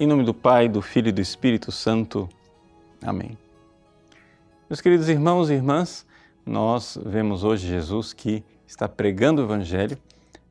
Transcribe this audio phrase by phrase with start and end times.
[0.00, 2.26] Em nome do Pai, do Filho e do Espírito Santo.
[3.02, 3.36] Amém.
[4.68, 6.06] Meus queridos irmãos e irmãs,
[6.46, 9.98] nós vemos hoje Jesus que está pregando o Evangelho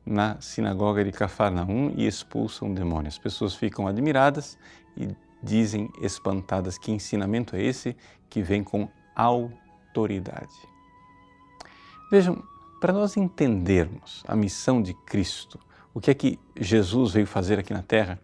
[0.06, 3.08] na sinagoga de Cafarnaum e expulsa um demônio.
[3.08, 4.56] As pessoas ficam admiradas
[4.96, 5.08] e
[5.42, 7.96] dizem espantadas que ensinamento é esse
[8.30, 10.54] que vem com autoridade.
[12.12, 12.40] Vejam,
[12.80, 15.58] para nós entendermos a missão de Cristo,
[15.92, 18.20] o que é que Jesus veio fazer aqui na Terra,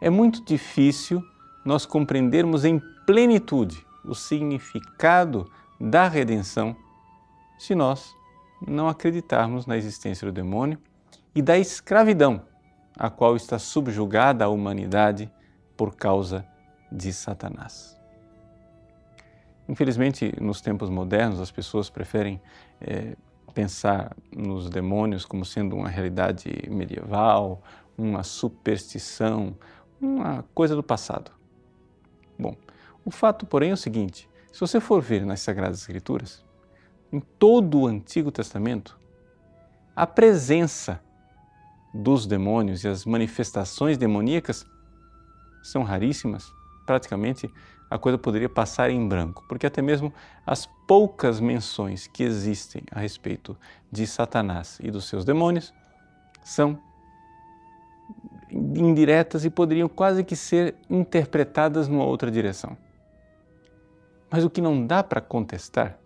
[0.00, 1.22] é muito difícil
[1.64, 6.76] nós compreendermos em plenitude o significado da redenção
[7.58, 8.14] se nós
[8.66, 10.78] não acreditarmos na existência do demônio
[11.34, 12.42] e da escravidão
[12.96, 15.30] a qual está subjugada a humanidade
[15.76, 16.44] por causa
[16.90, 17.96] de Satanás.
[19.68, 22.40] Infelizmente, nos tempos modernos, as pessoas preferem
[22.80, 23.14] é,
[23.54, 27.62] pensar nos demônios como sendo uma realidade medieval,
[27.96, 29.56] uma superstição,
[30.00, 31.30] uma coisa do passado.
[32.38, 32.56] Bom,
[33.04, 36.44] o fato, porém, é o seguinte: se você for ver nas Sagradas Escrituras,
[37.12, 38.98] em todo o Antigo Testamento,
[39.94, 41.00] a presença
[41.92, 44.64] dos demônios e as manifestações demoníacas
[45.62, 46.52] são raríssimas,
[46.86, 47.50] praticamente
[47.90, 50.12] a coisa poderia passar em branco, porque até mesmo
[50.46, 53.56] as poucas menções que existem a respeito
[53.90, 55.72] de Satanás e dos seus demônios
[56.44, 56.78] são
[58.50, 62.76] indiretas e poderiam quase que ser interpretadas numa outra direção.
[64.30, 65.98] Mas o que não dá para contestar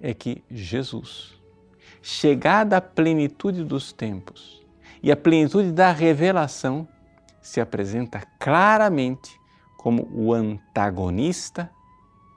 [0.00, 1.40] é que Jesus,
[2.00, 4.62] chegada a plenitude dos tempos
[5.02, 6.88] e a plenitude da revelação,
[7.40, 9.38] se apresenta claramente
[9.76, 11.70] como o antagonista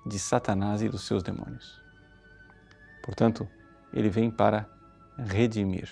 [0.06, 1.80] de Satanás e dos seus demônios.
[3.04, 3.48] Portanto,
[3.94, 4.68] ele vem para
[5.18, 5.90] redimir.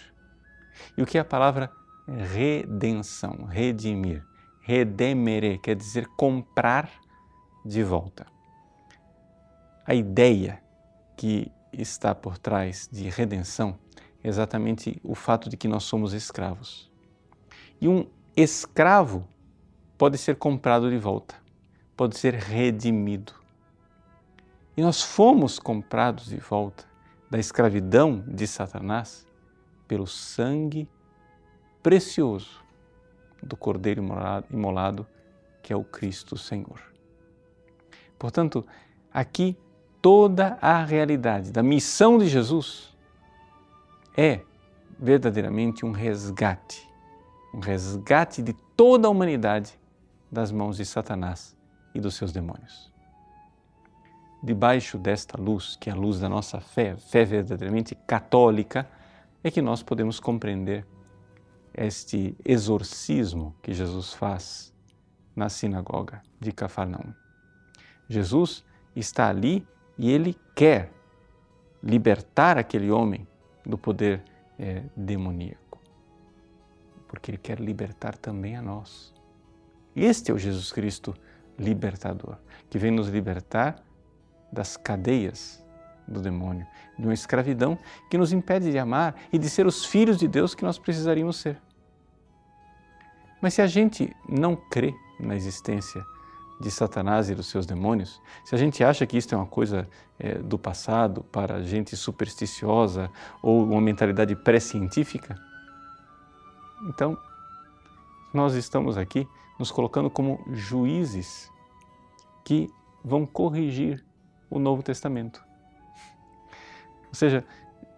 [0.98, 1.72] E o que a palavra
[2.08, 4.26] redenção, redimir?
[4.62, 6.90] Redemere quer dizer comprar
[7.66, 8.26] de volta.
[9.86, 10.62] A ideia
[11.18, 13.78] que está por trás de redenção
[14.24, 16.90] é exatamente o fato de que nós somos escravos.
[17.82, 19.28] E um escravo
[19.98, 21.36] pode ser comprado de volta,
[21.98, 23.34] pode ser redimido.
[24.76, 26.86] E nós fomos comprados de volta
[27.30, 29.28] da escravidão de Satanás
[29.88, 30.88] pelo sangue
[31.84, 32.64] precioso
[33.42, 34.02] do Cordeiro
[34.50, 35.06] imolado,
[35.62, 36.82] que é o Cristo Senhor.
[38.18, 38.66] Portanto,
[39.14, 39.58] aqui
[40.02, 42.96] toda a realidade da missão de Jesus
[44.18, 44.42] é
[44.98, 46.90] verdadeiramente um resgate,
[47.54, 49.78] um resgate de toda a humanidade
[50.32, 51.56] das mãos de Satanás
[51.94, 52.92] e dos seus demônios.
[54.42, 58.90] Debaixo desta luz, que é a luz da nossa fé, fé verdadeiramente católica,
[59.44, 60.86] é que nós podemos compreender
[61.74, 64.74] este exorcismo que Jesus faz
[65.36, 67.14] na sinagoga de Cafarnaum.
[68.08, 68.64] Jesus
[68.96, 69.68] está ali
[69.98, 70.92] e ele quer
[71.82, 73.28] libertar aquele homem
[73.66, 74.24] do poder
[74.60, 75.82] é, demoníaco,
[77.08, 79.14] porque ele quer libertar também a nós.
[79.96, 81.14] Este é o Jesus Cristo
[81.58, 82.38] libertador,
[82.70, 83.84] que vem nos libertar
[84.52, 85.63] das cadeias
[86.08, 86.66] do demônio,
[86.98, 87.78] de uma escravidão
[88.10, 91.38] que nos impede de amar e de ser os filhos de Deus que nós precisaríamos
[91.38, 91.60] ser.
[93.42, 96.06] Mas se a gente não crê na existência
[96.62, 99.88] de Satanás e dos seus demônios, se a gente acha que isto é uma coisa
[100.18, 103.10] é, do passado para gente supersticiosa
[103.42, 105.36] ou uma mentalidade pré-científica,
[106.88, 107.18] então
[108.34, 109.28] nós estamos aqui
[109.60, 111.52] nos colocando como juízes
[112.44, 112.70] que
[113.04, 114.04] vão corrigir
[114.50, 115.44] o Novo Testamento.
[117.14, 117.46] Ou seja,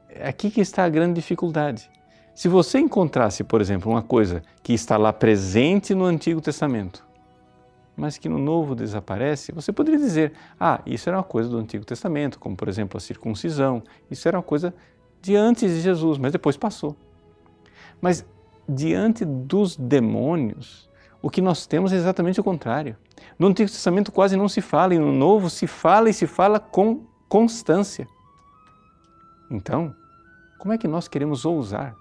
[0.09, 1.89] é aqui que está a grande dificuldade.
[2.35, 7.07] Se você encontrasse, por exemplo, uma coisa que está lá presente no Antigo Testamento,
[7.95, 11.85] mas que no Novo desaparece, você poderia dizer: ah, isso era uma coisa do Antigo
[11.85, 13.81] Testamento, como por exemplo a circuncisão,
[14.11, 14.75] isso era uma coisa
[15.21, 16.93] de antes de Jesus, mas depois passou.
[18.01, 18.25] Mas
[18.67, 20.89] diante dos demônios,
[21.21, 22.97] o que nós temos é exatamente o contrário.
[23.39, 26.59] No Antigo Testamento quase não se fala, e no Novo se fala e se fala
[26.59, 28.05] com constância.
[29.55, 29.95] Então,
[30.59, 31.95] como é que nós queremos ousar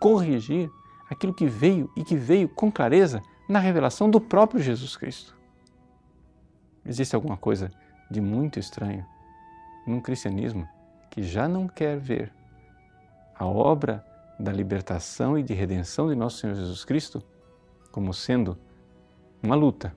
[0.00, 0.68] corrigir
[1.08, 5.36] aquilo que veio e que veio com clareza na revelação do próprio Jesus Cristo?
[6.84, 7.70] Existe alguma coisa
[8.10, 9.06] de muito estranho
[9.86, 10.68] num cristianismo
[11.08, 12.32] que já não quer ver
[13.36, 14.04] a obra
[14.38, 17.22] da libertação e de redenção de nosso Senhor Jesus Cristo
[17.92, 18.58] como sendo
[19.40, 19.94] uma luta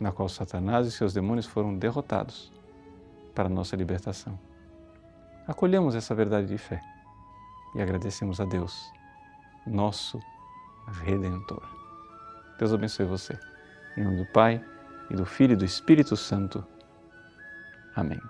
[0.00, 2.50] na qual Satanás e seus demônios foram derrotados
[3.34, 4.38] para a nossa libertação.
[5.46, 6.80] Acolhamos essa verdade de fé
[7.74, 8.92] e agradecemos a Deus,
[9.66, 10.20] nosso
[11.04, 11.62] Redentor.
[12.58, 13.38] Deus abençoe você.
[13.96, 14.62] Em nome do Pai,
[15.12, 16.64] e do Filho e do Espírito Santo.
[17.94, 18.20] Amém.